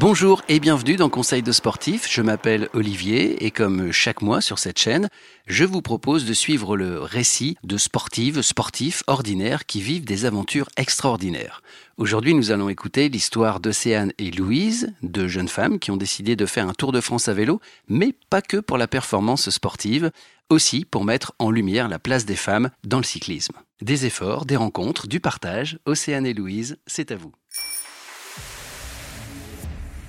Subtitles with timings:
[0.00, 2.10] Bonjour et bienvenue dans Conseil de sportif.
[2.10, 5.08] Je m'appelle Olivier et comme chaque mois sur cette chaîne,
[5.46, 10.68] je vous propose de suivre le récit de sportives, sportifs ordinaires qui vivent des aventures
[10.76, 11.62] extraordinaires.
[11.96, 16.44] Aujourd'hui, nous allons écouter l'histoire d'Océane et Louise, deux jeunes femmes qui ont décidé de
[16.44, 20.10] faire un tour de France à vélo, mais pas que pour la performance sportive,
[20.50, 23.54] aussi pour mettre en lumière la place des femmes dans le cyclisme.
[23.80, 25.78] Des efforts, des rencontres, du partage.
[25.86, 27.32] Océane et Louise, c'est à vous.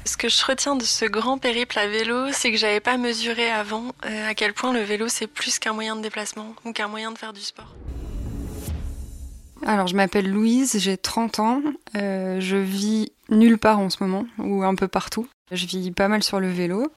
[0.06, 3.50] Ce que je retiens de ce grand périple à vélo, c'est que j'avais pas mesuré
[3.50, 6.88] avant euh, à quel point le vélo c'est plus qu'un moyen de déplacement ou qu'un
[6.88, 7.74] moyen de faire du sport.
[9.66, 11.62] Alors, je m'appelle Louise, j'ai 30 ans.
[11.96, 15.28] Euh, je vis nulle part en ce moment, ou un peu partout.
[15.52, 16.92] Je vis pas mal sur le vélo.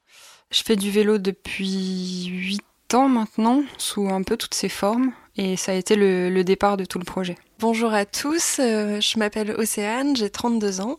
[0.50, 2.62] Je fais du vélo depuis 8
[2.94, 6.84] ans maintenant, sous un peu toutes ses formes, et ça a été le, départ de
[6.84, 7.36] tout le projet.
[7.58, 10.98] Bonjour à tous, euh, je m'appelle Océane, j'ai 32 ans.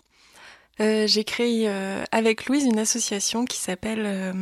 [0.82, 4.34] Euh, j'ai créé euh, avec Louise une association qui s'appelle euh,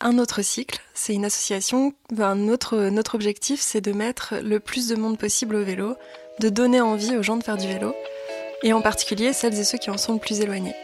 [0.00, 0.80] Un autre cycle.
[0.94, 5.64] C'est une association, notre, notre objectif c'est de mettre le plus de monde possible au
[5.64, 5.94] vélo,
[6.40, 7.94] de donner envie aux gens de faire du vélo,
[8.62, 10.74] et en particulier celles et ceux qui en sont le plus éloignés.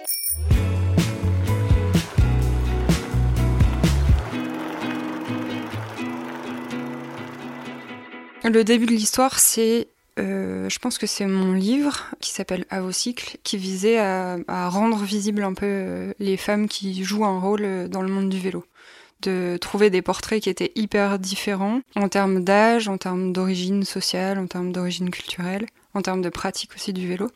[8.45, 9.89] Le début de l'histoire, c'est
[10.19, 14.69] euh, je pense que c'est mon livre qui s'appelle À vos cycles, qui visait à,
[14.69, 18.29] rendre visible un peu euh, les femmes qui jouent un rôle euh, dans le monde
[18.29, 18.65] du vélo.
[19.23, 24.39] De trouver des portraits qui étaient hyper différents en termes d'âge, en termes d'origine sociale,
[24.39, 27.29] en termes d'origine culturelle, en termes de pratique aussi du vélo,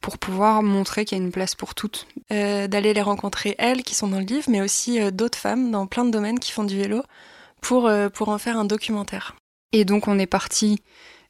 [0.00, 2.06] pour pouvoir montrer qu'il y a une place pour toutes.
[2.30, 6.04] D'aller les rencontrer, elles, qui sont dans le livre, mais aussi d'autres femmes dans plein
[6.04, 7.02] de domaines qui font du vélo,
[7.60, 9.34] pour, pour en faire un documentaire.
[9.72, 10.80] Et donc on est parti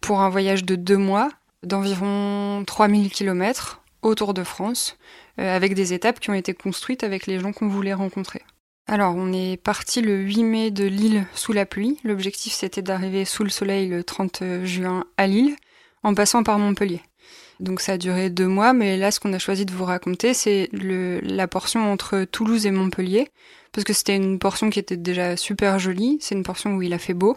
[0.00, 1.30] pour un voyage de deux mois
[1.62, 4.96] d'environ 3000 km autour de France,
[5.40, 8.42] euh, avec des étapes qui ont été construites avec les gens qu'on voulait rencontrer.
[8.86, 11.98] Alors, on est parti le 8 mai de Lille sous la pluie.
[12.04, 15.56] L'objectif, c'était d'arriver sous le soleil le 30 juin à Lille,
[16.04, 17.02] en passant par Montpellier.
[17.58, 20.34] Donc ça a duré deux mois, mais là, ce qu'on a choisi de vous raconter,
[20.34, 23.28] c'est la portion entre Toulouse et Montpellier,
[23.72, 26.18] parce que c'était une portion qui était déjà super jolie.
[26.20, 27.36] C'est une portion où il a fait beau.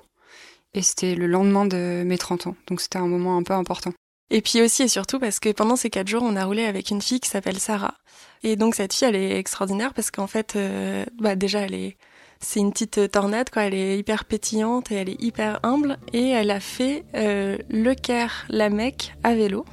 [0.73, 3.91] Et c'était le lendemain de mes 30 ans, donc c'était un moment un peu important.
[4.31, 6.91] Et puis aussi et surtout parce que pendant ces quatre jours, on a roulé avec
[6.91, 7.95] une fille qui s'appelle Sarah.
[8.43, 11.97] Et donc cette fille, elle est extraordinaire parce qu'en fait, euh, bah déjà, elle est,
[12.39, 13.63] c'est une petite tornade quoi.
[13.63, 15.97] Elle est hyper pétillante et elle est hyper humble.
[16.13, 19.65] Et elle a fait euh, le Caire, la Mecque à vélo.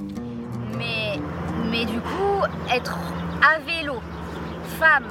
[0.79, 1.19] Mais,
[1.71, 2.43] mais du coup,
[2.75, 2.97] être
[3.43, 4.01] à vélo,
[4.79, 5.07] femme,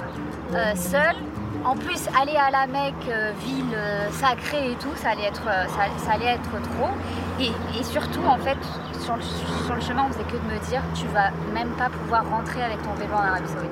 [0.56, 1.16] euh, seule,
[1.65, 5.47] en plus, aller à la Mecque, euh, ville euh, sacrée et tout, ça allait être,
[5.47, 5.65] euh,
[5.97, 6.89] ça, allait être trop.
[7.39, 8.57] Et, surtout, en fait,
[9.03, 12.63] sur le, chemin, on faisait que de me dire, tu vas même pas pouvoir rentrer
[12.63, 13.71] avec ton vélo en Arabie Saoudite.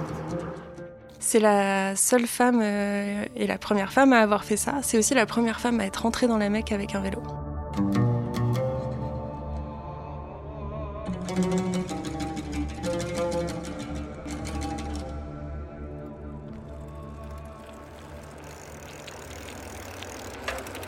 [1.19, 4.73] C'est la seule femme et la première femme à avoir fait ça.
[4.81, 7.21] C'est aussi la première femme à être rentrée dans la Mecque avec un vélo.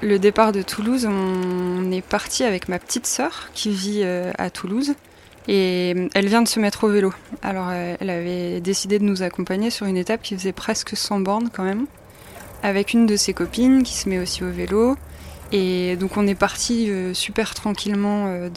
[0.06, 4.50] Le départ de Toulouse, on est parti avec ma petite sœur qui vit euh, à
[4.52, 4.94] Toulouse
[5.48, 7.14] et elle vient de se mettre au vélo.
[7.42, 11.22] Alors euh, elle avait décidé de nous accompagner sur une étape qui faisait presque 100
[11.22, 11.88] bornes quand même,
[12.62, 14.96] avec une de ses copines qui se met aussi au vélo.
[15.52, 18.50] Et donc on est parti euh, super tranquillement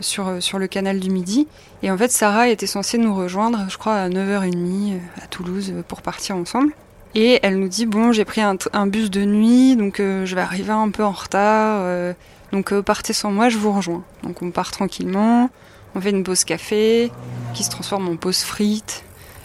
[0.00, 1.48] sur, sur le canal du Midi.
[1.82, 6.02] Et en fait Sarah était censée nous rejoindre, je crois, à 9h30 à Toulouse pour
[6.02, 6.72] partir ensemble.
[7.14, 10.40] Et elle nous dit bon, j'ai pris un, bus de nuit, donc euh, je vais
[10.40, 11.82] arriver un peu en retard.
[11.82, 12.12] Euh,
[12.50, 14.02] donc euh, partez sans moi, je vous rejoins.
[14.24, 15.48] Donc on part tranquillement,
[15.94, 17.12] on fait une pause café,
[17.54, 19.04] qui se transforme en pause frites,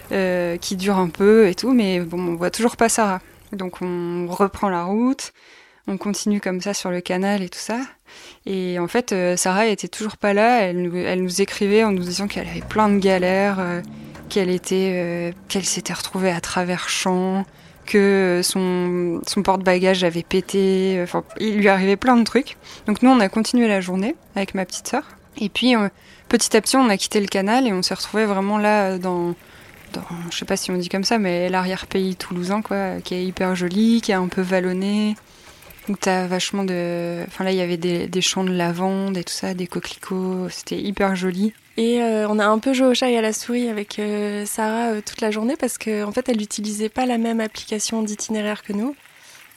[0.09, 3.21] qui dure un peu et tout, mais bon, on voit toujours pas Sarah.
[3.51, 5.31] Donc on reprend la route,
[5.87, 7.79] on continue comme ça sur le canal et tout ça.
[8.47, 10.61] Et en fait, Sarah était toujours pas là.
[10.61, 13.59] Elle nous, elle nous écrivait en nous disant qu'elle avait plein de galères,
[14.27, 17.45] qu'elle était, qu'elle s'était retrouvée à travers champs,
[17.89, 20.99] que son, son porte-bagages avait pété.
[21.03, 22.55] Enfin, il lui arrivait plein de trucs.
[22.87, 25.03] Donc nous, on a continué la journée avec ma petite sœur.
[25.41, 25.89] Et puis, euh,
[26.29, 29.35] petit à petit, on a quitté le canal et on s'est retrouvé vraiment là dans,
[29.93, 33.25] dans, je sais pas si on dit comme ça, mais l'arrière-pays toulousain, quoi, qui est
[33.25, 35.15] hyper joli, qui est un peu vallonné.
[35.87, 37.23] Où t'as vachement de.
[37.27, 40.47] Enfin là, il y avait des, des champs de lavande et tout ça, des coquelicots.
[40.49, 41.51] C'était hyper joli.
[41.79, 44.45] Et euh, on a un peu joué au chat et à la souris avec euh,
[44.45, 48.03] Sarah euh, toute la journée parce qu'en en fait, elle n'utilisait pas la même application
[48.03, 48.97] d'itinéraire que nous.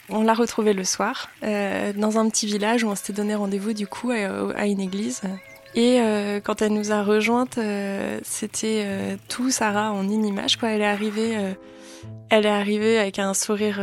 [0.09, 3.89] On l'a retrouvée le soir dans un petit village où on s'était donné rendez-vous du
[3.89, 5.23] coup à, une église.
[5.75, 6.01] Et
[6.45, 7.59] quand elle nous a rejointes,
[8.23, 8.85] c'était
[9.29, 10.59] tout Sarah en une image.
[10.59, 10.71] Quoi.
[10.71, 11.39] Elle est arrivée
[12.31, 13.81] Elle est arrivée avec un sourire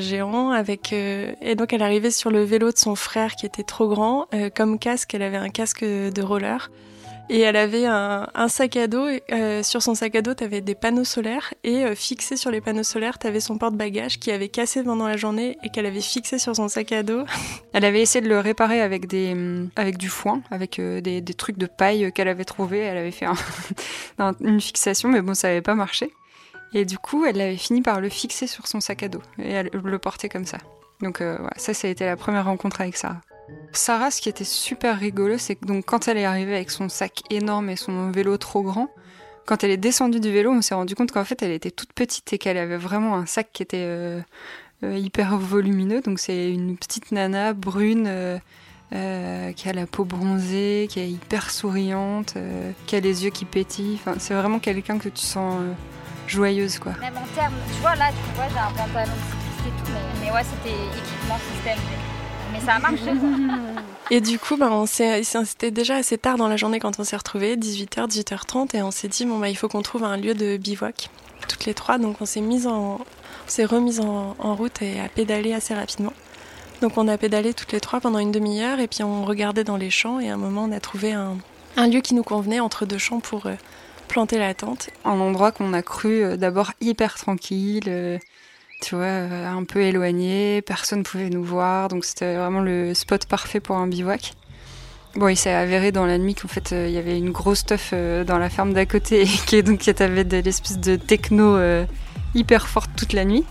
[0.00, 3.62] géant, avec et donc elle est arrivée sur le vélo de son frère qui était
[3.62, 4.26] trop grand.
[4.56, 6.68] Comme casque, elle avait un casque de roller.
[7.32, 9.06] Et elle avait un, sac à dos.
[9.06, 11.54] Et, euh, sur son sac à dos, tu avais des panneaux solaires.
[11.62, 15.06] Et euh, fixé sur les panneaux solaires, tu avais son porte-bagages qui avait cassé pendant
[15.06, 17.24] la journée et qu'elle avait fixé sur son sac à dos.
[17.72, 19.36] Elle avait essayé de le réparer avec, des,
[19.76, 22.80] avec du foin, avec euh, des, des, trucs de paille qu'elle avait trouvé.
[22.80, 23.26] Elle avait fait
[24.18, 26.12] un, une fixation, mais bon, ça n'avait pas marché.
[26.74, 29.22] Et du coup, elle avait fini par le fixer sur son sac à dos.
[29.38, 30.58] Et elle le portait comme ça.
[31.00, 33.20] Donc euh, ça, ça a été la première rencontre avec Sarah.
[33.72, 36.88] Sarah, ce qui était super rigolo, c'est que donc quand elle est arrivée avec son
[36.88, 38.90] sac énorme et son vélo trop grand,
[39.46, 41.92] quand elle est descendue du vélo, on s'est rendu compte qu'en fait elle était toute
[41.92, 44.20] petite et qu'elle avait vraiment un sac qui était euh,
[44.84, 46.00] euh, hyper volumineux.
[46.00, 51.50] Donc c'est une petite nana brune euh, qui a la peau bronzée, qui est hyper
[51.50, 52.34] souriante,
[52.86, 53.98] qui a les yeux qui pétillent.
[54.00, 55.60] Enfin, c'est vraiment quelqu'un que tu sens
[56.26, 56.92] joyeuse quoi.
[57.00, 60.30] Même en termes, tu vois là, tu vois, j'ai un pantalon cycliste et tout, mais
[60.32, 61.78] ouais, c'était équipement système.
[62.60, 63.10] Mais ça a marché.
[64.10, 67.04] Et du coup, ben, on s'est, c'était déjà assez tard dans la journée quand on
[67.04, 70.16] s'est retrouvés, 18h, 18h30, et on s'est dit, bon, bah, il faut qu'on trouve un
[70.16, 71.10] lieu de bivouac,
[71.48, 71.98] toutes les trois.
[71.98, 72.98] Donc on s'est mis en, on
[73.46, 76.12] s'est remis en, en route et à pédaler assez rapidement.
[76.82, 79.76] Donc on a pédalé toutes les trois pendant une demi-heure, et puis on regardait dans
[79.76, 81.36] les champs, et à un moment, on a trouvé un,
[81.76, 83.54] un lieu qui nous convenait entre deux champs pour euh,
[84.08, 84.90] planter la tente.
[85.04, 87.84] Un endroit qu'on a cru euh, d'abord hyper tranquille.
[87.86, 88.18] Euh,
[88.80, 93.26] tu vois, euh, un peu éloigné, personne pouvait nous voir, donc c'était vraiment le spot
[93.26, 94.34] parfait pour un bivouac.
[95.16, 97.64] Bon, il s'est avéré dans la nuit qu'en fait, euh, il y avait une grosse
[97.66, 101.58] teuf euh, dans la ferme d'à côté, qui donc qui avait de l'espèce de techno
[102.34, 103.44] hyper forte toute la nuit.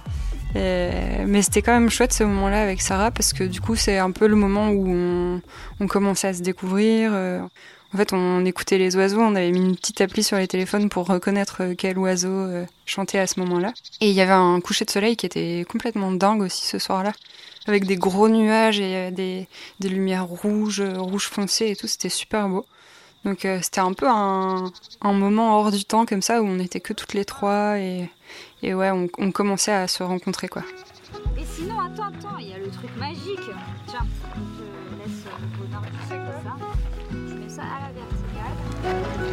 [0.55, 0.89] Et-
[1.27, 4.11] mais c'était quand même chouette ce moment-là avec Sarah, parce que du coup, c'est un
[4.11, 5.41] peu le moment où on,
[5.79, 7.11] on commençait à se découvrir.
[7.93, 10.89] En fait, on écoutait les oiseaux, on avait mis une petite appli sur les téléphones
[10.89, 13.73] pour reconnaître euh, quel oiseau euh, chantait à ce moment-là.
[13.99, 17.13] Et il y avait un coucher de soleil qui était complètement dingue aussi ce soir-là,
[17.67, 19.47] avec des gros nuages et euh, des,
[19.79, 22.65] des lumières rouges, rouge foncé et tout, c'était super beau.
[23.25, 24.71] Donc c'était un peu un,
[25.01, 28.09] un moment hors du temps comme ça où on n'était que toutes les trois et,
[28.63, 30.63] et ouais, on, commençait à se rencontrer quoi.
[31.37, 33.49] Et sinon, attends, attends, il y a le truc magique.
[37.59, 39.29] Verticale.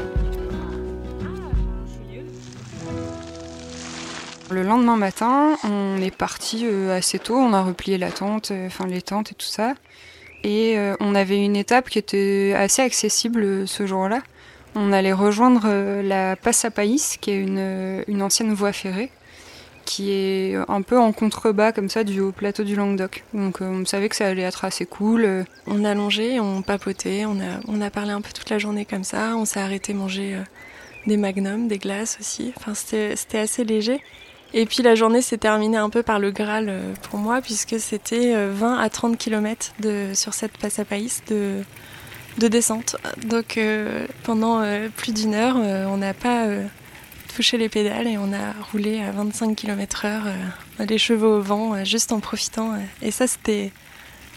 [4.49, 8.69] Le lendemain matin, on est parti euh, assez tôt, on a replié la tente, euh,
[8.69, 9.75] enfin les tentes et tout ça.
[10.44, 14.23] Et euh, on avait une étape qui était assez accessible ce jour-là.
[14.76, 15.69] On allait rejoindre
[16.02, 19.11] la Passe à Païs, qui est une ancienne voie ferrée,
[19.87, 23.25] qui est un peu en contrebas comme ça du haut plateau du Languedoc.
[23.33, 25.25] Donc euh, on savait que ça allait être assez cool.
[25.25, 28.59] euh, On a longé, on papotait, on a, on a parlé un peu toute la
[28.59, 29.35] journée comme ça.
[29.37, 30.43] On s'est arrêté manger euh,
[31.06, 32.53] des magnums, des glaces aussi.
[32.56, 34.03] Enfin, c'était assez léger.
[34.53, 36.73] Et puis la journée s'est terminée un peu par le Graal
[37.09, 41.23] pour moi, puisque c'était euh, 20 à 30 km de, sur cette passe à Païs
[41.29, 41.62] de,
[42.39, 42.97] de descente.
[43.25, 43.59] Donc
[44.25, 44.62] pendant
[44.97, 46.47] plus d'une heure, on n'a pas
[47.37, 51.43] touché les pédales et on a roulé à 25 km heure, euh, les cheveux au
[51.43, 52.73] vent, euh, juste en profitant.
[52.73, 52.79] euh.
[53.03, 53.73] Et ça, c'était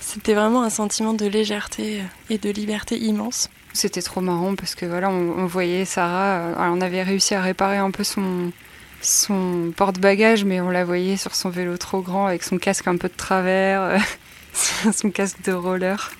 [0.01, 3.49] c'était vraiment un sentiment de légèreté et de liberté immense.
[3.71, 6.55] C'était trop marrant parce que voilà, on, voyait Sarah.
[6.57, 8.51] on avait réussi à réparer un peu son
[9.77, 13.07] porte-bagages, mais on la voyait sur son vélo trop grand avec son casque un peu
[13.07, 14.01] de travers,
[14.93, 16.11] son casque de roller.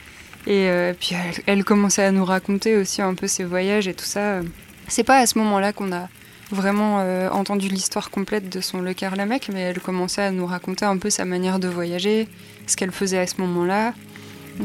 [0.46, 1.16] Et puis
[1.46, 4.42] elle commençait à nous raconter aussi un peu ses voyages et tout ça.
[4.88, 6.10] C'est pas à ce moment-là qu'on a
[6.52, 10.32] vraiment euh, entendu l'histoire complète de son Le Caire la Mecque, mais elle commençait à
[10.32, 12.28] nous raconter un peu sa manière de voyager,
[12.68, 13.94] ce qu'elle faisait à ce moment-là.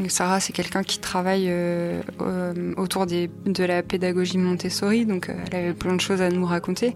[0.09, 5.57] Sarah, c'est quelqu'un qui travaille euh, euh, autour des, de la pédagogie Montessori, donc elle
[5.57, 6.95] avait plein de choses à nous raconter.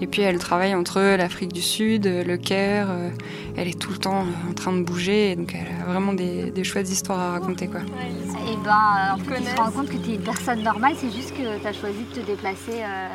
[0.00, 3.10] Et puis elle travaille entre l'Afrique du Sud, le Caire, euh,
[3.56, 6.64] elle est tout le temps en train de bouger, donc elle a vraiment des, des
[6.64, 7.66] chouettes histoires à raconter.
[7.66, 7.80] Quoi.
[7.80, 10.94] Et ben, euh, en fait, tu te rends compte que tu es une personne normale,
[10.96, 13.08] c'est juste que tu as choisi de te déplacer euh,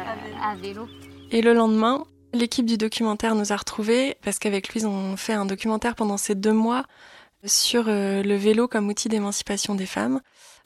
[0.43, 0.87] à vélo.
[1.33, 5.47] Et le lendemain, l'équipe du documentaire nous a retrouvés parce qu'avec Louise, on fait un
[5.47, 6.83] documentaire pendant ces deux mois
[7.43, 10.21] sur euh, le vélo comme outil d'émancipation des femmes.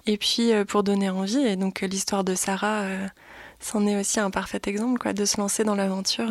[0.07, 2.83] Et puis euh, pour donner envie, et donc euh, l'histoire de Sarah,
[3.61, 6.29] c'en est aussi un parfait exemple, de se lancer dans l'aventure,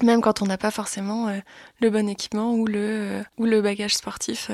[0.00, 1.34] même quand on n'a pas forcément
[1.80, 4.48] le bon équipement ou le, ou le bagage sportif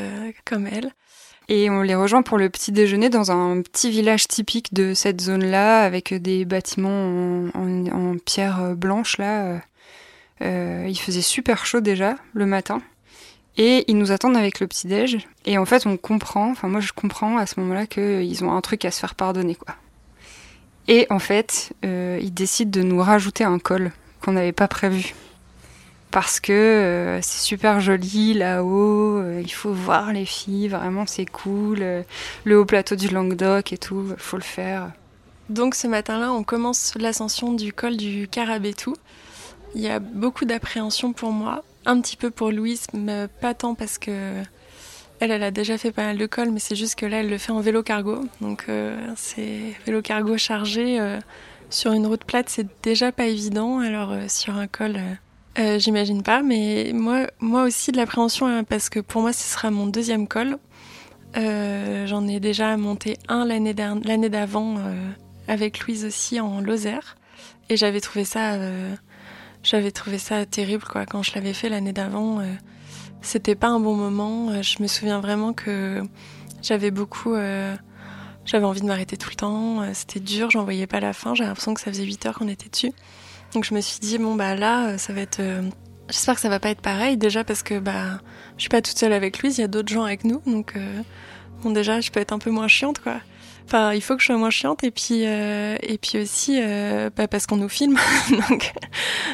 [0.46, 0.90] comme elle.
[1.48, 5.20] Et on les rejoint pour le petit déjeuner dans un petit village typique de cette
[5.20, 9.60] zone-là, avec des bâtiments en, pierre blanche là.
[10.42, 12.82] Euh, il faisait super chaud déjà le matin.
[13.56, 15.26] Et ils nous attendent avec le petit déj.
[15.46, 18.60] Et en fait, on comprend, enfin moi je comprends à ce moment-là qu'ils ont un
[18.60, 19.74] truc à se faire pardonner quoi.
[20.86, 25.14] Et en fait, euh, ils décident de nous rajouter un col qu'on n'avait pas prévu.
[26.20, 31.26] Parce que euh, c'est super joli là-haut, euh, il faut voir les filles, vraiment c'est
[31.26, 32.02] cool, euh,
[32.42, 34.90] le haut plateau du Languedoc et tout, faut le faire.
[35.48, 38.96] Donc ce matin-là, on commence l'ascension du col du Carabétou.
[39.76, 43.76] Il y a beaucoup d'appréhension pour moi, un petit peu pour Louise, mais pas tant
[43.76, 44.42] parce que
[45.20, 47.38] elle, a déjà fait pas mal de col, mais c'est juste que là, elle le
[47.38, 48.24] fait en vélo cargo.
[48.40, 48.66] Donc
[49.14, 50.98] c'est vélo cargo chargé
[51.70, 53.78] sur une route plate, c'est déjà pas évident.
[53.78, 54.98] Alors sur un col
[55.58, 59.42] euh, j'imagine pas, mais moi, moi aussi de l'appréhension hein, parce que pour moi ce
[59.42, 60.58] sera mon deuxième col.
[61.36, 65.10] Euh, j'en ai déjà monté un l'année d'avant euh,
[65.48, 67.16] avec Louise aussi en Lozère
[67.68, 68.56] et j'avais trouvé ça,
[69.92, 72.40] trouvé ça terrible quoi quand je l'avais fait l'année d'avant.
[73.20, 74.62] C'était pas un bon moment.
[74.62, 76.02] Je me souviens vraiment que
[76.62, 77.34] j'avais beaucoup
[78.44, 81.48] j'avais envie de m'arrêter tout le temps, c'était dur, j'en voyais pas la fin, j'avais
[81.48, 82.92] l'impression que ça faisait 8 heures qu'on était dessus.
[83.54, 85.62] Donc je me suis dit bon bah là euh, ça va être euh,
[86.08, 88.20] j'espère que ça va pas être pareil déjà parce que bah
[88.56, 90.74] je suis pas toute seule avec Louise, il y a d'autres gens avec nous donc
[90.76, 91.00] euh,
[91.62, 93.16] bon déjà je peux être un peu moins chiante quoi.
[93.64, 96.58] Enfin, il faut que je sois moins chiante et puis et puis aussi
[97.16, 97.98] bah, parce qu'on nous filme
[98.48, 98.72] donc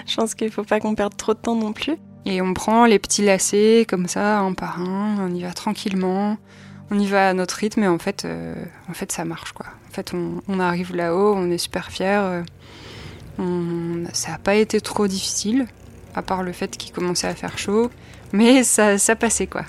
[0.06, 1.96] je pense qu'il faut pas qu'on perde trop de temps non plus.
[2.26, 6.38] Et on prend les petits lacets comme ça un par un, on y va tranquillement.
[6.90, 8.26] On y va à notre rythme et en fait,
[8.88, 9.66] en fait ça marche quoi.
[9.88, 12.42] En fait, on, on arrive là-haut, on est super fiers.
[14.12, 15.66] Ça n'a pas été trop difficile,
[16.14, 17.90] à part le fait qu'il commençait à faire chaud,
[18.32, 19.64] mais ça, ça passait quoi.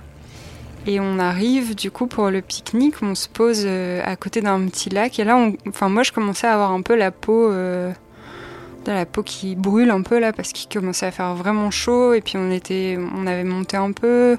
[0.87, 4.67] Et on arrive du coup pour le pique-nique, on se pose euh, à côté d'un
[4.67, 7.51] petit lac et là, on, enfin moi je commençais à avoir un peu la peau,
[7.51, 7.91] euh,
[8.85, 12.21] la peau qui brûle un peu là parce qu'il commençait à faire vraiment chaud et
[12.21, 14.37] puis on était, on avait monté un peu,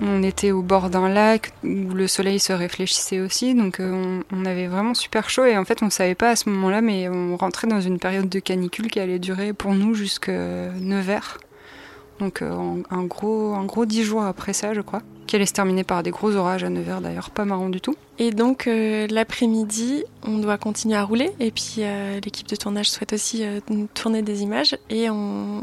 [0.00, 4.44] on était au bord d'un lac où le soleil se réfléchissait aussi, donc euh, on,
[4.44, 7.36] avait vraiment super chaud et en fait on savait pas à ce moment-là, mais on
[7.36, 10.32] rentrait dans une période de canicule qui allait durer pour nous jusqu'à
[10.80, 11.38] Nevers.
[12.18, 15.02] Donc euh, un gros, un gros 10 jours après ça, je crois.
[15.26, 17.96] Qui allait se terminer par des gros orages à Nevers d'ailleurs, pas marrant du tout.
[18.18, 21.82] Et donc euh, l'après-midi, on doit continuer à rouler et puis
[22.22, 23.44] l'équipe de tournage souhaite aussi
[23.94, 25.62] tourner des images et on,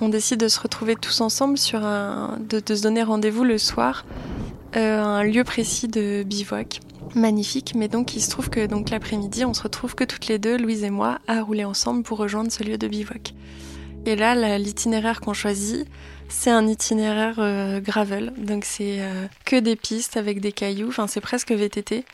[0.00, 4.04] on décide de se retrouver tous ensemble sur un, de, se donner rendez-vous le soir,
[4.76, 6.80] euh, un lieu précis de bivouac,
[7.14, 7.74] magnifique.
[7.74, 10.56] Mais donc il se trouve que donc l'après-midi, on se retrouve que toutes les deux,
[10.56, 13.34] Louise et moi, à rouler ensemble pour rejoindre ce lieu de bivouac.
[14.04, 15.86] Et là, l'itinéraire qu'on choisit,
[16.28, 20.88] c'est un itinéraire euh, gravel, donc c'est euh, que des pistes avec des cailloux.
[20.88, 22.04] Enfin, c'est presque VTT.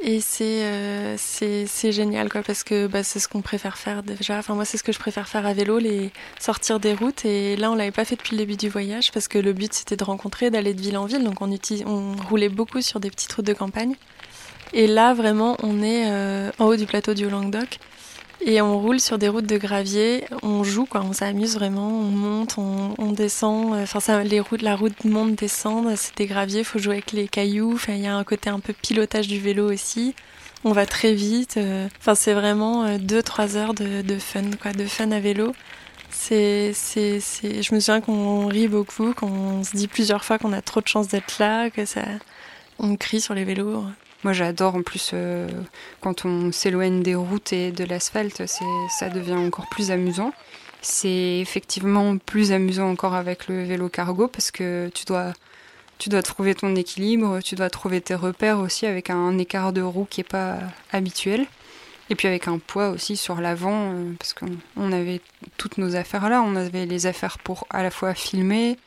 [0.00, 4.38] Et c'est euh, c'est génial quoi parce que bah, c'est ce qu'on préfère faire déjà.
[4.38, 7.24] Enfin moi c'est ce que je préfère faire à vélo, les sortir des routes.
[7.24, 9.72] Et là on l'avait pas fait depuis le début du voyage parce que le but
[9.72, 11.24] c'était de rencontrer, d'aller de ville en ville.
[11.24, 13.96] Donc on utilise, on roulait beaucoup sur des petites routes de campagne.
[14.72, 17.78] Et là vraiment on est euh, en haut du plateau du Languedoc
[18.40, 22.10] et on roule sur des routes de gravier, on joue quoi, on s'amuse vraiment, on
[22.10, 23.74] monte, on, descend.
[23.74, 27.26] Enfin, ça, les routes, la route monte, descend, c'est des graviers, faut jouer avec les
[27.26, 27.74] cailloux.
[27.74, 30.14] Enfin, il y a un côté un peu pilotage du vélo aussi.
[30.64, 31.56] On va très vite.
[31.56, 35.52] Euh, enfin, c'est vraiment 2-3 euh, heures de, de, fun, quoi, de fun à vélo.
[36.10, 37.62] C'est, c'est, c'est...
[37.62, 40.88] Je me souviens qu'on rit beaucoup, qu'on se dit plusieurs fois qu'on a trop de
[40.88, 42.02] chance d'être là, que ça,
[42.78, 43.84] on crie sur les vélos.
[44.24, 45.48] Moi, j'adore en plus euh,
[46.00, 48.42] quand on s'éloigne des routes et de l'asphalte,
[48.90, 50.32] ça devient encore plus amusant.
[50.80, 55.32] C'est effectivement plus amusant encore avec le vélo cargo parce que tu dois,
[55.98, 59.82] tu dois trouver ton équilibre, tu dois trouver tes repères aussi avec un écart de
[59.82, 60.58] roue qui est pas
[60.92, 61.46] habituel.
[62.10, 65.20] Et puis avec un poids aussi sur l'avant, euh, parce qu'on avait
[65.58, 66.42] toutes nos affaires là.
[66.42, 68.78] On avait les affaires pour à la fois filmer,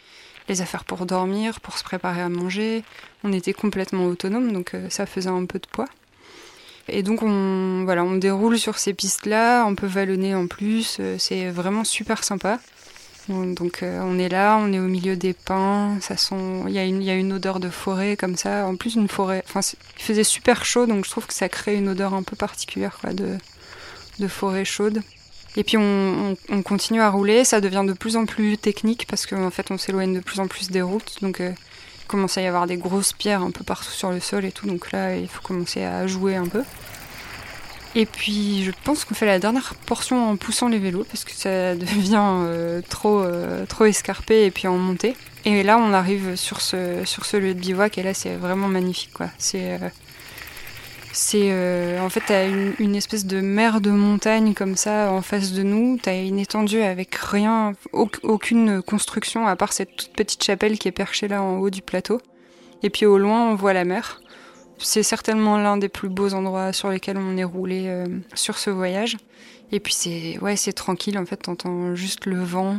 [0.51, 2.83] les affaires pour dormir, pour se préparer à manger.
[3.23, 5.87] On était complètement autonome, donc euh, ça faisait un peu de poids.
[6.87, 11.15] Et donc on, voilà, on déroule sur ces pistes-là, on peut vallonner en plus, euh,
[11.17, 12.59] c'est vraiment super sympa.
[13.29, 16.79] Donc euh, on est là, on est au milieu des pins, ça sent, il y,
[16.79, 18.67] a une, odeur de forêt comme ça.
[18.67, 19.61] En plus une forêt, enfin
[19.97, 22.97] il faisait super chaud, donc je trouve que ça crée une odeur un peu particulière
[22.99, 23.37] quoi, de,
[24.19, 25.01] de forêt chaude.
[25.57, 29.25] Et puis on, on, continue à rouler, ça devient de plus en plus technique parce
[29.25, 32.41] qu'en fait on s'éloigne de plus en plus des routes, donc euh, il commence à
[32.41, 35.17] y avoir des grosses pierres un peu partout sur le sol et tout, donc là
[35.17, 36.63] il faut commencer à jouer un peu.
[37.95, 41.33] Et puis je pense qu'on fait la dernière portion en poussant les vélos parce que
[41.33, 45.17] ça devient euh, trop, euh, trop escarpé et puis en montée.
[45.43, 48.69] Et là on arrive sur ce, sur ce lieu de bivouac et là c'est vraiment
[48.69, 49.27] magnifique quoi.
[49.37, 49.77] C'est
[51.13, 55.51] c'est euh, en fait t'as une, espèce de mer de montagne comme ça en face
[55.51, 55.97] de nous.
[56.01, 60.93] T'as une étendue avec rien, aucune construction à part cette toute petite chapelle qui est
[60.93, 62.21] perchée là en haut du plateau.
[62.83, 64.21] Et puis au loin on voit la mer.
[64.77, 68.69] C'est certainement l'un des plus beaux endroits sur lesquels on est roulé euh, sur ce
[68.69, 69.17] voyage.
[69.71, 71.37] Et puis c'est ouais c'est tranquille en fait.
[71.37, 72.77] T'entends juste le vent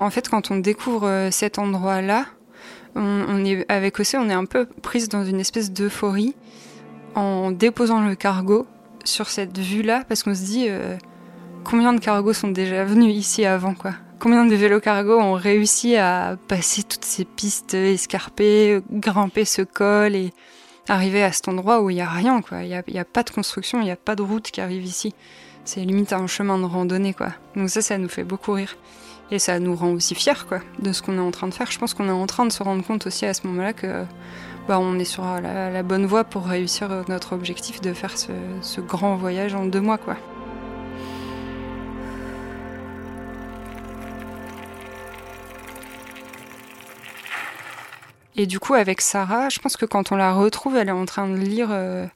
[0.00, 2.26] En fait, quand on découvre cet endroit-là,
[2.94, 6.34] on, est avec Océ, on est un peu prise dans une espèce d'euphorie
[7.14, 8.66] en déposant le cargo
[9.04, 10.68] sur cette vue-là, parce qu'on se dit
[11.64, 13.92] combien de cargos sont déjà venus ici avant, quoi?
[14.18, 20.14] Combien de vélos cargo ont réussi à passer toutes ces pistes escarpées, grimper ce col
[20.14, 20.32] et
[20.88, 22.62] arriver à cet endroit où il n'y a rien, quoi?
[22.62, 25.14] Il n'y a, pas de construction, il n'y a pas de route qui arrive ici.
[25.64, 27.30] C'est limite un chemin de randonnée, quoi.
[27.56, 28.76] Donc ça, ça nous fait beaucoup rire.
[29.32, 31.70] Et ça nous rend aussi fiers, quoi, de ce qu'on est en train de faire.
[31.70, 34.04] Je pense qu'on est en train de se rendre compte aussi à ce moment-là que
[34.68, 39.16] bah, est sur la, bonne voie pour réussir notre objectif de faire ce, ce grand
[39.16, 40.18] voyage en deux mois, quoi.
[48.36, 51.06] Et du coup, avec Sarah, je pense que quand on la retrouve, elle est en
[51.06, 52.06] train de lire euh,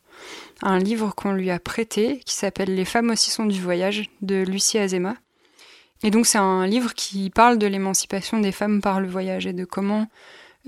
[0.60, 4.42] un livre qu'on lui a prêté, qui s'appelle Les femmes aussi sont du voyage, de
[4.42, 5.14] Lucie Azema.
[6.02, 9.52] Et donc, c'est un livre qui parle de l'émancipation des femmes par le voyage et
[9.52, 10.06] de comment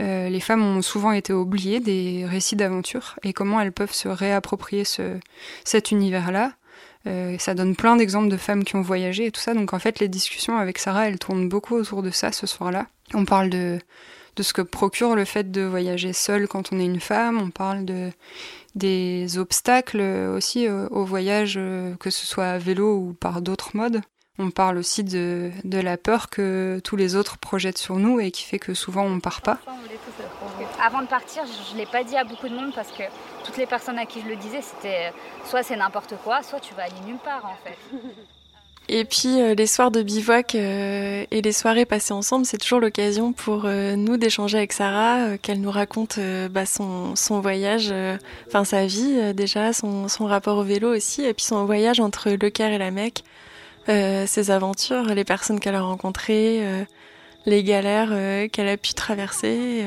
[0.01, 4.09] euh, les femmes ont souvent été oubliées des récits d'aventure et comment elles peuvent se
[4.09, 5.19] réapproprier ce,
[5.65, 6.53] cet univers-là.
[7.07, 9.55] Euh, ça donne plein d'exemples de femmes qui ont voyagé et tout ça.
[9.55, 12.87] Donc, en fait, les discussions avec Sarah, elles tournent beaucoup autour de ça ce soir-là.
[13.15, 13.79] On parle de
[14.39, 17.39] de ce que procure le fait de voyager seul quand on est une femme.
[17.39, 18.11] On parle de,
[18.77, 23.77] des obstacles aussi euh, au voyage, euh, que ce soit à vélo ou par d'autres
[23.77, 24.01] modes.
[24.39, 28.31] On parle aussi de, de, la peur que tous les autres projettent sur nous et
[28.31, 29.59] qui fait que souvent on part pas.
[30.81, 33.03] Avant de partir, je ne l'ai pas dit à beaucoup de monde parce que
[33.45, 35.13] toutes les personnes à qui je le disais, c'était
[35.45, 37.77] soit c'est n'importe quoi, soit tu vas aller nulle part en fait.
[38.91, 42.81] Et puis euh, les soirs de bivouac euh, et les soirées passées ensemble, c'est toujours
[42.81, 46.19] l'occasion pour euh, nous d'échanger avec Sarah, qu'elle nous raconte
[46.51, 47.93] bah, son, son, voyage,
[48.47, 52.31] enfin sa vie déjà, son, son, rapport au vélo aussi, et puis son voyage entre
[52.31, 53.25] Le Caire et la Mecque,
[53.89, 56.63] ses aventures, les personnes qu'elle a rencontrées,
[57.47, 59.85] les galères qu'elle a pu traverser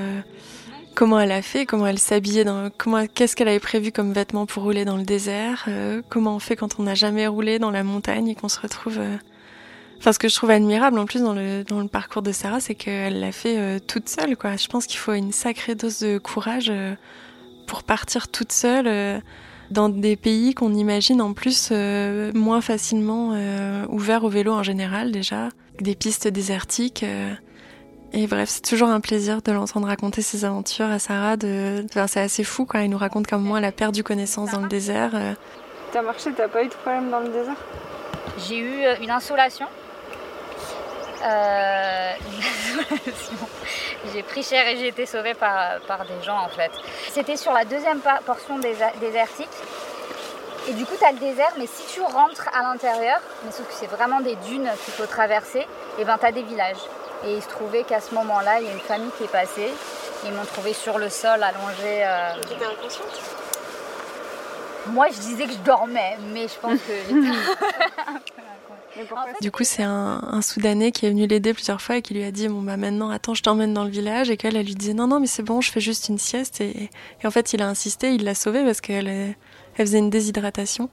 [0.96, 4.46] comment elle a fait, comment elle s'habillait, dans, comment, qu'est-ce qu'elle avait prévu comme vêtements
[4.46, 7.72] pour rouler dans le désert, euh, comment on fait quand on n'a jamais roulé dans
[7.72, 9.00] la montagne et qu'on se retrouve.
[9.00, 9.18] Euh,
[9.98, 12.60] enfin, ce que je trouve admirable en plus dans le dans le parcours de Sarah,
[12.60, 14.56] c'est qu'elle l'a fait euh, toute seule, quoi.
[14.58, 16.72] Je pense qu'il faut une sacrée dose de courage
[17.68, 19.22] pour partir toute seule
[19.72, 21.72] dans des pays qu'on imagine en plus
[22.34, 23.36] moins facilement
[23.90, 27.06] ouverts au vélo en général déjà, des pistes désertiques.
[28.14, 31.38] Et bref, c'est toujours un plaisir de l'entendre raconter ses aventures à Sarah.
[31.38, 31.86] De...
[31.86, 34.62] Enfin, c'est assez fou quand elle nous raconte comme moi elle a perdu connaissance dans
[34.62, 35.12] le désert.
[35.14, 35.34] Euh.
[35.94, 37.56] T'as marché, t'as pas eu de problème dans le désert?
[38.38, 39.68] J'ai eu euh, une insolation.
[41.24, 42.14] Euh...
[44.14, 46.72] j'ai pris cher et j'ai été sauvée par, par des gens en fait.
[47.10, 48.60] C'était sur la deuxième portion
[49.00, 49.50] désertique.
[50.70, 53.68] Et du coup, tu as le désert, mais si tu rentres à l'intérieur, mais sauf
[53.68, 55.68] que c'est vraiment des dunes qu'il faut traverser, et
[56.00, 56.78] eh ben tu as des villages.
[57.26, 59.72] Et il se trouvait qu'à ce moment-là, il y a une famille qui est passée.
[60.24, 62.04] Ils m'ont trouvé sur le sol, allongée.
[62.06, 62.34] Euh...
[62.48, 63.20] Tu étais inconsciente?
[64.88, 66.92] Moi, je disais que je dormais, mais je pense que
[69.42, 72.32] du coup, c'est un, Soudanais qui est venu l'aider plusieurs fois et qui lui a
[72.32, 74.30] dit Bon, bah maintenant, attends, je t'emmène dans le village.
[74.30, 76.62] Et qu'elle, elle lui disait Non, non, mais c'est bon, je fais juste une sieste.
[76.62, 76.90] Et,
[77.24, 79.36] en fait, il a insisté, il l'a sauvée parce qu'elle elle
[79.86, 80.90] faisait une déshydratation.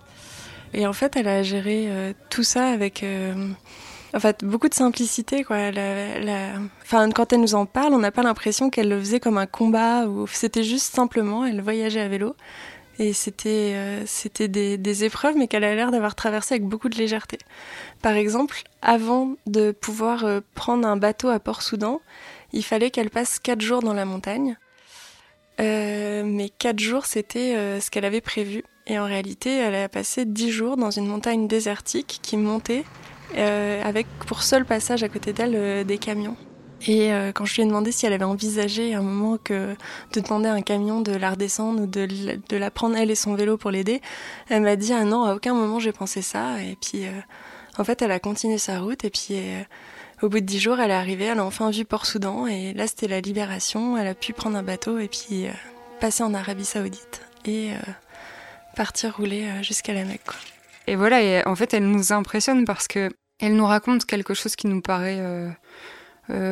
[0.74, 3.02] Et en fait, elle a géré euh, tout ça avec.
[3.02, 3.34] Euh,
[4.14, 5.70] en fait, beaucoup de simplicité, quoi.
[6.82, 9.46] Enfin, quand elle nous en parle, on n'a pas l'impression qu'elle le faisait comme un
[9.46, 12.34] combat ou c'était juste simplement, elle voyageait à vélo
[12.98, 16.96] et c'était euh, c'était des, épreuves, mais qu'elle a l'air d'avoir traversé avec beaucoup de
[16.96, 17.38] légèreté.
[18.02, 22.00] Par exemple, avant de pouvoir euh, prendre un bateau à Port-Soudan,
[22.52, 24.56] il fallait qu'elle passe quatre jours dans la montagne.
[25.60, 28.62] Euh, mais quatre jours, c'était ce qu'elle avait prévu.
[28.86, 32.84] Et en réalité, elle a passé dix jours dans une montagne désertique qui montait
[33.36, 36.36] euh, avec pour seul passage à côté d'elle euh, des camions.
[36.86, 39.76] Et euh, quand je lui ai demandé si elle avait envisagé à un moment de
[40.14, 43.56] demander à un camion de la redescendre ou de, la prendre elle et son vélo
[43.56, 44.00] pour l'aider,
[44.48, 46.62] elle m'a dit ah non à aucun moment j'ai pensé ça.
[46.62, 47.04] Et puis
[47.76, 49.40] en fait elle a continué sa route et puis
[50.22, 52.86] au bout de dix jours elle est arrivée, elle a enfin vu Port-Soudan et là
[52.86, 53.96] c'était la libération.
[53.96, 55.46] Elle a pu prendre un bateau et puis
[56.00, 57.70] passer en Arabie Saoudite et
[58.76, 60.30] partir rouler jusqu'à la Mecque.
[60.86, 63.10] Et voilà, en fait, elle nous impressionne parce que
[63.40, 65.50] elle nous raconte quelque chose qui nous paraît euh, euh,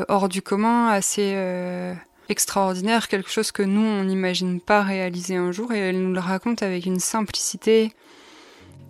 [0.09, 1.95] hors du commun, assez euh,
[2.29, 6.21] extraordinaire, quelque chose que nous, on n'imagine pas réaliser un jour, et elle nous le
[6.21, 7.93] raconte avec une simplicité,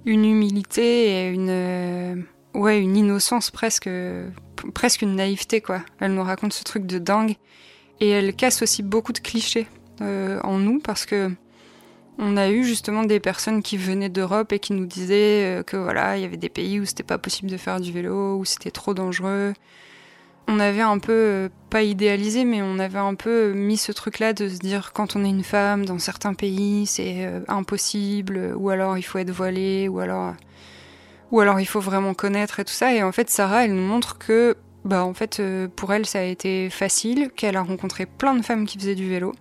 [0.04, 3.90] une humilité et une, ouais, une innocence presque,
[4.74, 5.82] presque une naïveté, quoi.
[6.00, 7.36] Elle nous raconte ce truc de dingue,
[8.00, 9.66] et elle casse aussi beaucoup de clichés
[10.00, 11.30] en nous parce que
[12.18, 15.76] on a eu justement des personnes qui venaient d'Europe et qui nous disaient euh, que
[15.76, 18.44] voilà, il y avait des pays où c'était pas possible de faire du vélo, où
[18.44, 19.52] c'était trop dangereux,
[20.48, 24.32] on avait un peu, euh, pas idéalisé, mais on avait un peu mis ce truc-là
[24.32, 28.70] de se dire quand on est une femme dans certains pays, c'est euh, impossible, ou
[28.70, 30.34] alors il faut être voilée, ou alors,
[31.32, 32.94] ou alors il faut vraiment connaître et tout ça.
[32.94, 36.20] Et en fait, Sarah, elle nous montre que, bah, en fait, euh, pour elle, ça
[36.20, 39.34] a été facile, qu'elle a rencontré plein de femmes qui faisaient du vélo,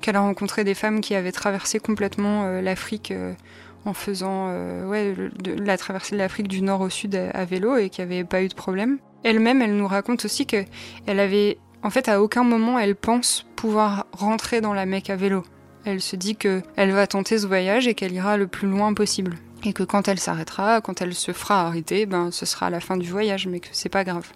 [0.00, 3.12] qu'elle a rencontré des femmes qui avaient traversé complètement l'Afrique
[3.84, 4.48] en faisant
[4.88, 8.42] ouais, la traversée de l'Afrique du nord au sud à, vélo et qui n'avaient pas
[8.42, 8.98] eu de problème.
[9.24, 10.64] Elle-même, elle nous raconte aussi que
[11.06, 15.16] elle avait, en fait, à aucun moment elle pense pouvoir rentrer dans la Mecque à
[15.16, 15.44] vélo.
[15.84, 18.94] Elle se dit que elle va tenter ce voyage et qu'elle ira le plus loin
[18.94, 19.36] possible.
[19.64, 22.96] Et que quand elle s'arrêtera, quand elle se fera arrêter, ben ce sera la fin
[22.96, 24.26] du voyage, mais que c'est pas grave.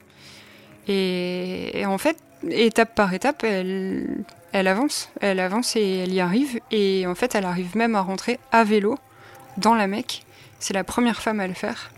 [0.88, 2.16] Et, en fait,
[2.48, 6.60] étape par étape, elle, elle avance, elle avance et elle y arrive.
[6.70, 8.96] Et en fait, elle arrive même à rentrer à vélo
[9.56, 10.22] dans la Mecque.
[10.60, 11.90] C'est la première femme à le faire.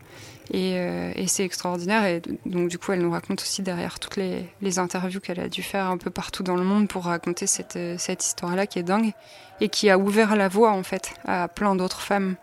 [0.54, 2.04] Euh, et, c'est extraordinaire.
[2.04, 5.62] Et donc, du coup, elle nous raconte aussi derrière toutes les, interviews qu'elle a dû
[5.62, 8.82] faire un peu partout dans le monde pour raconter cette, euh, cette histoire-là qui est
[8.82, 9.12] dingue
[9.61, 12.37] et qui a ouvert la voie, en fait, à plein d'autres femmes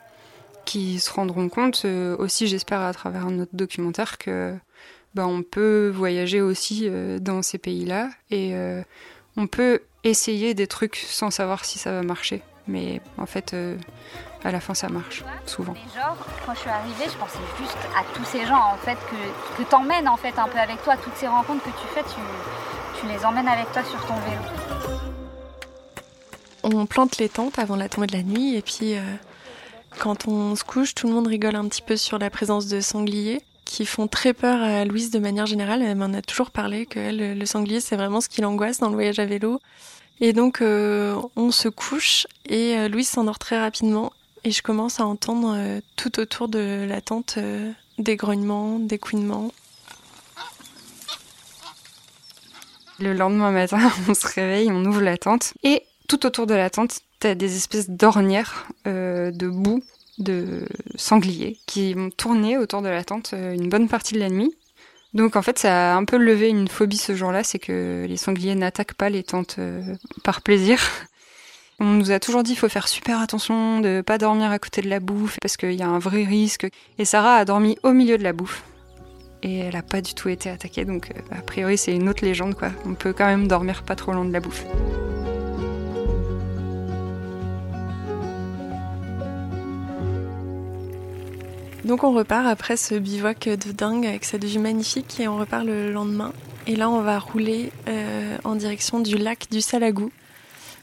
[0.65, 4.55] qui se rendront compte, euh, aussi, j'espère, à travers un autre documentaire, que
[5.13, 6.89] bah, on peut voyager aussi
[7.21, 8.53] dans ces pays-là et
[9.37, 12.41] on peut essayer des trucs sans savoir si ça va marcher.
[12.67, 13.55] Mais en fait,
[14.45, 15.73] à la fin ça marche, souvent.
[15.95, 19.57] genre, quand je suis arrivée, je pensais juste à tous ces gens en fait que,
[19.57, 23.01] que t'emmènes en fait un peu avec toi, toutes ces rencontres que tu fais, tu,
[23.01, 24.41] tu les emmènes avec toi sur ton vélo.
[26.63, 29.01] On plante les tentes avant la tombée de la nuit et puis euh,
[29.97, 32.81] quand on se couche, tout le monde rigole un petit peu sur la présence de
[32.81, 35.81] sangliers qui font très peur à Louise de manière générale.
[35.81, 38.95] Elle m'en a toujours parlé que le sanglier c'est vraiment ce qui l'angoisse dans le
[38.95, 39.59] voyage à vélo.
[40.21, 44.99] Et donc euh, on se couche et euh, Louise s'endort très rapidement et je commence
[44.99, 49.51] à entendre euh, tout autour de la tente euh, des grognements, des couinements.
[52.99, 56.69] Le lendemain matin, on se réveille, on ouvre la tente et tout autour de la
[56.69, 59.83] tente, t'as des espèces d'ornières de boue
[60.19, 64.55] de sangliers qui vont tourner autour de la tente une bonne partie de la nuit.
[65.15, 68.17] Donc en fait, ça a un peu levé une phobie ce jour-là, c'est que les
[68.17, 69.59] sangliers n'attaquent pas les tentes
[70.23, 70.79] par plaisir.
[71.79, 74.81] On nous a toujours dit qu'il faut faire super attention de pas dormir à côté
[74.81, 76.67] de la bouffe parce qu'il y a un vrai risque.
[76.97, 78.63] Et Sarah a dormi au milieu de la bouffe.
[79.43, 82.25] Et elle a pas du tout été attaquée, donc euh, a priori c'est une autre
[82.25, 82.69] légende quoi.
[82.85, 84.65] On peut quand même dormir pas trop loin de la bouffe.
[91.85, 95.63] Donc on repart après ce bivouac de dingue avec cette vue magnifique et on repart
[95.63, 96.33] le lendemain.
[96.67, 100.11] Et là on va rouler euh, en direction du lac du Salagou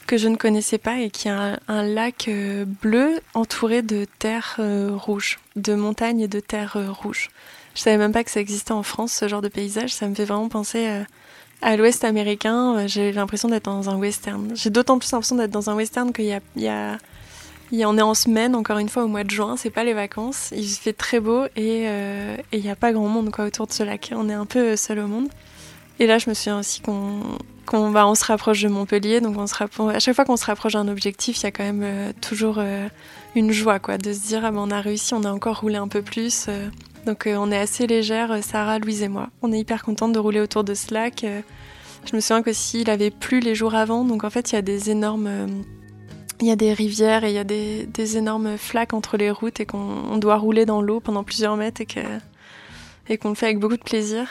[0.07, 4.57] que je ne connaissais pas et qui est un, lac euh, bleu entouré de terre
[4.59, 7.31] euh, rouge, de montagnes et de terre euh, rouge.
[7.75, 9.93] Je savais même pas que ça existait en France ce genre de paysage.
[9.93, 11.05] Ça me fait vraiment penser
[11.63, 12.87] à l'Ouest américain.
[12.87, 14.51] J'ai l'impression d'être dans un western.
[14.55, 16.99] J'ai d'autant plus l'impression d'être dans un western qu'il y a, il y a
[17.73, 20.51] on est en semaine, encore une fois, au mois de juin, c'est pas les vacances.
[20.55, 21.87] Il fait très beau et
[22.53, 24.13] il n'y a pas grand monde quoi, autour de ce lac.
[24.15, 25.29] On est un peu seul au monde.
[25.99, 29.47] Et là, je me souviens aussi qu'on va on se rapproche de Montpellier, donc on
[29.47, 32.13] se à chaque fois qu'on se rapproche d'un objectif, il y a quand même euh,
[32.21, 32.89] toujours euh,
[33.37, 35.77] une joie, quoi, de se dire ah ben on a réussi, on a encore roulé
[35.77, 36.47] un peu plus.
[36.49, 36.69] Euh.
[37.07, 39.29] donc on est assez légère, Sarah, Louise et moi.
[39.43, 41.25] On est hyper contente de rouler autour de ce lac.
[42.05, 44.59] je me souviens qu'aussi il avait plu les jours avant, donc en fait il y
[44.59, 45.49] a des énormes
[46.43, 49.61] il y a des rivières et il y a des, énormes flaques entre les routes
[49.61, 53.77] et qu'on doit rouler dans l'eau pendant plusieurs mètres et qu'on le fait avec beaucoup
[53.77, 54.27] de plaisir.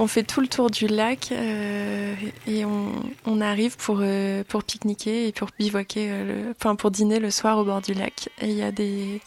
[0.00, 2.14] On fait tout le tour du lac euh,
[2.48, 7.30] et on, arrive pour, euh, pour pique-niquer et pour bivouaquer, euh, enfin pour dîner le
[7.30, 8.30] soir au bord du lac.
[8.40, 9.20] Et il y a des,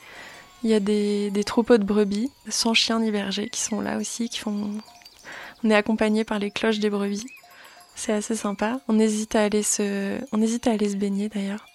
[0.64, 4.72] y a troupeaux de brebis, sans chiens ni bergers, qui sont là aussi, qui font.
[5.64, 7.26] On est accompagné par les cloches des brebis.
[7.96, 8.80] C'est assez sympa.
[8.88, 11.66] On hésite à aller se, on hésite à aller se baigner d'ailleurs,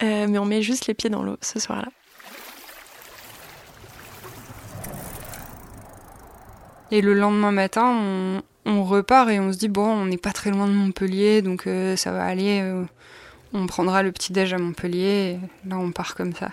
[0.00, 1.88] mais on met juste les pieds dans l'eau ce soir-là.
[6.92, 10.50] Et le lendemain matin, on, repart et on se dit bon, on n'est pas très
[10.50, 12.60] loin de Montpellier, donc euh, ça va aller.
[12.60, 12.84] Euh,
[13.54, 15.38] on prendra le petit déj à Montpellier.
[15.66, 16.50] Là, on part comme ça.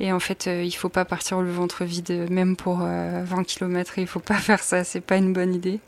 [0.00, 3.98] Et en fait, euh, il faut pas partir le ventre vide, même pour 20 km.
[3.98, 4.82] Il faut pas faire ça.
[4.82, 5.78] C'est pas une bonne idée.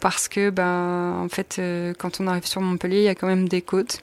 [0.00, 1.60] Parce que, ben, en fait,
[1.98, 4.02] quand on arrive sur Montpellier, il y a quand même des côtes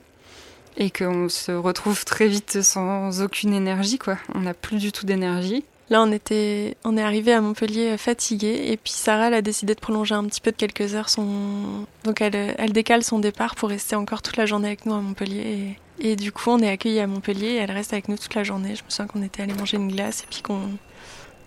[0.78, 4.18] et qu'on se retrouve très vite sans aucune énergie, quoi.
[4.34, 5.64] On n'a plus du tout d'énergie.
[5.90, 9.76] Là, on était, on est arrivé à Montpellier fatigué et puis Sarah elle a décidé
[9.76, 13.56] de prolonger un petit peu de quelques heures son, donc elle, elle décale son départ
[13.56, 16.60] pour rester encore toute la journée avec nous à Montpellier et, et du coup on
[16.60, 18.76] est accueillis à Montpellier et elle reste avec nous toute la journée.
[18.76, 20.70] Je me souviens qu'on était allé manger une glace et puis qu'on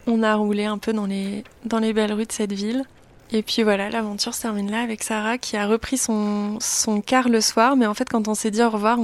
[0.07, 2.85] on a roulé un peu dans les, dans les belles rues de cette ville.
[3.33, 7.29] Et puis voilà, l'aventure se termine là avec Sarah qui a repris son, son car
[7.29, 7.77] le soir.
[7.77, 8.99] Mais en fait, quand on s'est dit au revoir,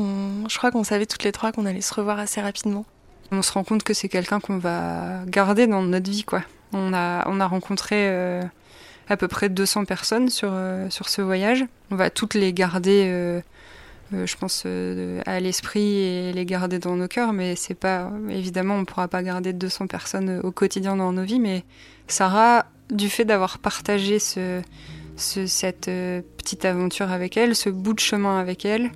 [0.49, 2.85] je crois qu'on savait toutes les trois qu'on allait se revoir assez rapidement.
[3.33, 6.43] On se rend compte que c'est quelqu'un qu'on va garder dans notre vie, quoi.
[6.73, 8.43] On a, on a rencontré euh,
[9.09, 11.65] à peu près 200 personnes sur, euh, sur ce voyage.
[11.91, 13.41] On va toutes les garder, euh,
[14.13, 14.67] je pense,
[15.27, 17.33] à l'esprit et les garder dans nos cœurs.
[17.33, 21.41] Mais c'est pas, évidemment, on pourra pas garder 200 personnes au quotidien dans nos vies.
[21.41, 21.65] Mais
[22.07, 24.63] Sarah, du fait d'avoir partagé ce,
[25.17, 28.91] cette euh, petite aventure avec elle, ce bout de chemin avec elle,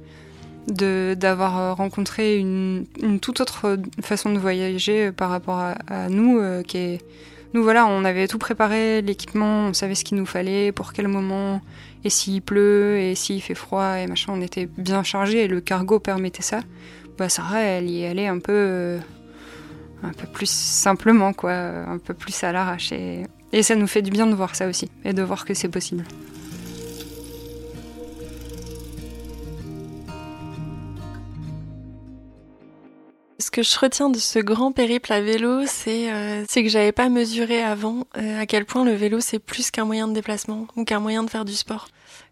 [0.69, 2.87] d'avoir euh, rencontré une,
[3.21, 6.99] toute autre façon de voyager euh, par rapport à, nous, qui est
[7.55, 11.09] nous voilà, on avait tout préparé, l'équipement, on savait ce qu'il nous fallait, pour quel
[11.09, 11.63] moment,
[12.05, 15.63] et s'il pleut, et s'il fait froid, et machin, on était bien chargé et le
[15.63, 16.61] cargo permettait ça.
[17.17, 18.99] Bah Sarah, elle y allait un peu,
[20.03, 22.93] un peu plus simplement, quoi, un peu plus à l'arrache.
[23.63, 26.05] Ça nous fait du bien de voir ça aussi, et de voir que c'est possible.
[33.39, 37.09] Ce que je retiens de ce grand périple à vélo, c'est euh, que j'avais pas
[37.09, 40.85] mesuré avant euh, à quel point le vélo c'est plus qu'un moyen de déplacement ou
[40.85, 41.89] qu'un moyen de faire du sport.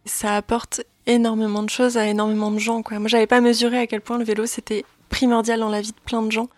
[0.07, 2.83] Ça apporte énormément de choses à énormément de gens.
[2.83, 2.99] Quoi.
[2.99, 6.01] Moi, j'avais pas mesuré à quel point le vélo c'était primordial dans la vie de
[6.05, 6.49] plein de gens.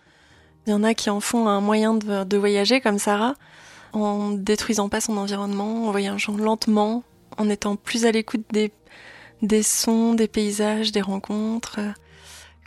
[0.65, 3.35] Il y en a qui en font un moyen de, de voyager, comme Sarah
[3.93, 7.03] en détruisant pas son environnement, en voyageant lentement,
[7.37, 11.79] en étant plus à l'écoute des, sons, des paysages, des rencontres.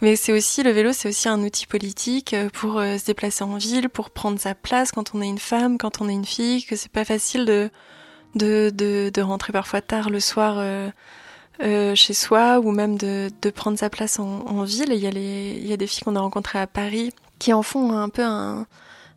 [0.03, 3.57] Mais c'est aussi, le vélo, c'est aussi un outil politique pour euh, se déplacer en
[3.57, 6.65] ville, pour prendre sa place quand on est une femme, quand on est une fille,
[6.65, 7.71] que c'est pas facile de,
[8.35, 8.71] de,
[9.13, 10.89] de, rentrer parfois tard le soir euh,
[11.63, 14.89] euh, chez soi ou même de, de prendre sa place en, en ville.
[14.91, 17.93] Il y, il y a des filles qu'on a rencontrées à Paris qui en font
[17.93, 18.67] un peu un,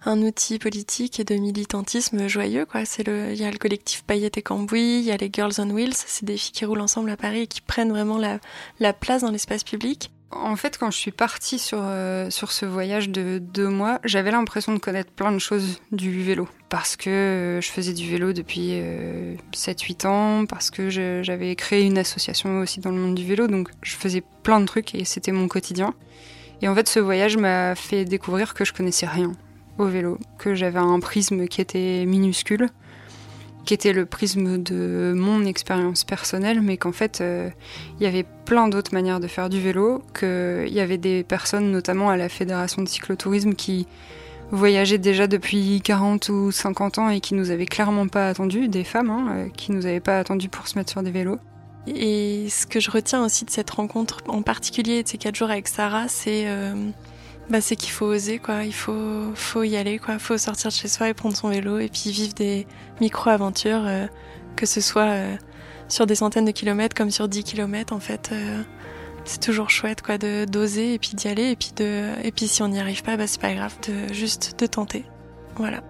[0.05, 2.65] un outil politique et de militantisme joyeux.
[2.65, 2.85] Quoi.
[2.85, 5.53] C'est le, il y a le collectif Paillettes et Cambouis, il y a les Girls
[5.59, 8.39] on Wheels, c'est des filles qui roulent ensemble à Paris et qui prennent vraiment la,
[8.79, 10.11] la place dans l'espace public.
[10.35, 14.31] En fait, quand je suis partie sur, euh, sur ce voyage de deux mois, j'avais
[14.31, 16.47] l'impression de connaître plein de choses du vélo.
[16.69, 21.83] Parce que euh, je faisais du vélo depuis euh, 7-8 ans, parce que j'avais créé
[21.83, 25.05] une association aussi dans le monde du vélo, donc je faisais plein de trucs et
[25.05, 25.93] c'était mon quotidien.
[26.63, 29.33] Et en fait, ce voyage m'a fait découvrir que je connaissais rien
[29.77, 32.69] au vélo, que j'avais un prisme qui était minuscule,
[33.65, 37.49] qui était le prisme de mon expérience personnelle, mais qu'en fait, euh,
[37.99, 41.71] il y avait plein d'autres manières de faire du vélo, qu'il y avait des personnes,
[41.71, 43.87] notamment à la Fédération de cyclotourisme, qui
[44.51, 48.83] voyageaient déjà depuis 40 ou 50 ans et qui nous avaient clairement pas attendu, des
[48.83, 51.39] femmes hein, euh, qui nous avaient pas attendu pour se mettre sur des vélos.
[51.87, 55.49] Et ce que je retiens aussi de cette rencontre, en particulier de ces quatre jours
[55.49, 56.73] avec Sarah, c'est euh,
[57.49, 58.63] bah, c'est qu'il faut oser, quoi.
[58.63, 60.19] Il faut, faut y aller, quoi.
[60.19, 62.65] Faut sortir de chez soi et prendre son vélo et puis vivre des
[63.01, 64.07] micro-aventures, euh,
[64.55, 65.35] que ce soit euh,
[65.89, 68.29] sur des centaines de kilomètres comme sur 10 kilomètres, en fait.
[68.31, 68.61] Euh,
[69.25, 72.47] c'est toujours chouette, quoi, de d'oser et puis d'y aller et puis de, et puis
[72.47, 75.05] si on n'y arrive pas, bah, c'est pas grave, de juste de tenter.
[75.55, 75.81] Voilà.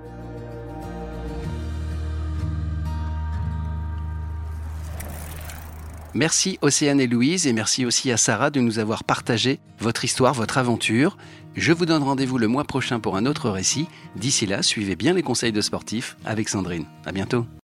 [6.15, 10.35] Merci Océane et Louise et merci aussi à Sarah de nous avoir partagé votre histoire,
[10.35, 11.17] votre aventure.
[11.55, 13.87] Je vous donne rendez-vous le mois prochain pour un autre récit.
[14.15, 16.85] D'ici là, suivez bien les conseils de sportifs avec Sandrine.
[17.05, 17.45] À bientôt.